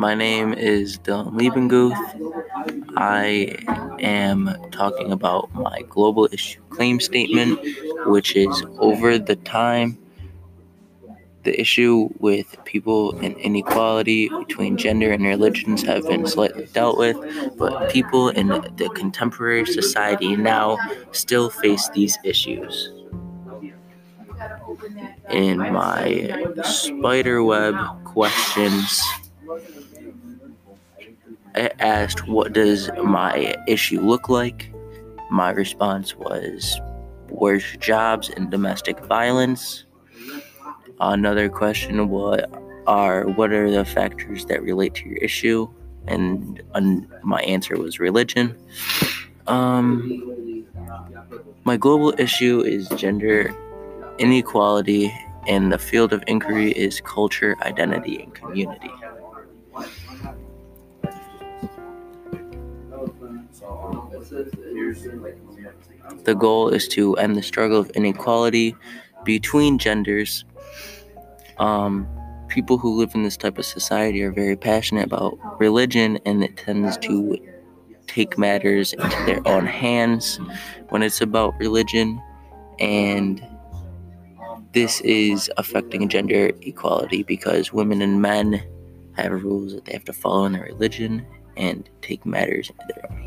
My 0.00 0.14
name 0.14 0.54
is 0.54 0.98
Dyllan 1.00 1.34
Leibenguth. 1.38 1.92
I 2.96 3.54
am 4.00 4.48
talking 4.70 5.12
about 5.12 5.52
my 5.52 5.82
global 5.90 6.26
issue 6.32 6.62
claim 6.70 7.00
statement, 7.00 7.60
which 8.06 8.34
is 8.34 8.64
over 8.78 9.18
the 9.18 9.36
time 9.36 9.98
the 11.42 11.60
issue 11.60 12.08
with 12.18 12.56
people 12.64 13.14
and 13.18 13.36
inequality 13.36 14.30
between 14.30 14.78
gender 14.78 15.12
and 15.12 15.22
religions 15.22 15.82
have 15.82 16.08
been 16.08 16.26
slightly 16.26 16.64
dealt 16.72 16.96
with, 16.96 17.18
but 17.58 17.90
people 17.90 18.30
in 18.30 18.48
the 18.48 18.90
contemporary 18.94 19.66
society 19.66 20.34
now 20.34 20.78
still 21.12 21.50
face 21.50 21.90
these 21.90 22.18
issues. 22.24 22.90
In 25.28 25.58
my 25.58 26.54
spiderweb 26.64 27.74
questions, 28.04 29.02
I 31.54 31.70
asked, 31.78 32.28
What 32.28 32.52
does 32.52 32.90
my 33.02 33.54
issue 33.66 34.00
look 34.00 34.28
like? 34.28 34.72
My 35.30 35.50
response 35.50 36.16
was, 36.16 36.80
Where's 37.28 37.76
jobs 37.78 38.28
and 38.28 38.50
domestic 38.50 39.00
violence? 39.04 39.84
Another 41.00 41.48
question 41.48 42.08
what 42.08 42.50
are 42.86 43.26
what 43.28 43.52
are 43.52 43.70
the 43.70 43.84
factors 43.84 44.44
that 44.46 44.62
relate 44.62 44.94
to 44.94 45.08
your 45.08 45.18
issue? 45.18 45.68
And 46.06 46.62
my 47.22 47.40
answer 47.42 47.76
was 47.76 47.98
religion. 47.98 48.56
Um, 49.46 50.66
my 51.64 51.76
global 51.76 52.14
issue 52.18 52.60
is 52.60 52.88
gender 52.90 53.54
inequality, 54.18 55.12
and 55.46 55.72
the 55.72 55.78
field 55.78 56.12
of 56.12 56.22
inquiry 56.26 56.72
is 56.72 57.00
culture, 57.00 57.56
identity, 57.62 58.22
and 58.22 58.34
community. 58.34 58.90
The 66.24 66.34
goal 66.34 66.68
is 66.68 66.88
to 66.88 67.16
end 67.16 67.36
the 67.36 67.42
struggle 67.42 67.78
of 67.78 67.90
inequality 67.90 68.76
between 69.24 69.78
genders. 69.78 70.44
Um, 71.58 72.06
people 72.48 72.78
who 72.78 72.96
live 72.96 73.14
in 73.14 73.22
this 73.22 73.36
type 73.36 73.58
of 73.58 73.64
society 73.64 74.22
are 74.22 74.32
very 74.32 74.56
passionate 74.56 75.04
about 75.04 75.38
religion 75.60 76.18
and 76.26 76.42
it 76.42 76.56
tends 76.56 76.96
to 76.98 77.38
take 78.06 78.36
matters 78.36 78.92
into 78.92 79.24
their 79.24 79.40
own 79.46 79.66
hands 79.66 80.40
when 80.88 81.02
it's 81.02 81.20
about 81.20 81.56
religion. 81.58 82.20
And 82.80 83.46
this 84.72 85.00
is 85.02 85.50
affecting 85.56 86.08
gender 86.08 86.50
equality 86.62 87.22
because 87.22 87.72
women 87.72 88.02
and 88.02 88.20
men 88.20 88.62
have 89.12 89.32
rules 89.44 89.74
that 89.74 89.84
they 89.84 89.92
have 89.92 90.04
to 90.04 90.12
follow 90.12 90.44
in 90.44 90.52
their 90.52 90.64
religion 90.64 91.26
and 91.56 91.88
take 92.02 92.24
matters 92.24 92.70
into 92.70 92.94
their 92.94 93.12
own 93.12 93.19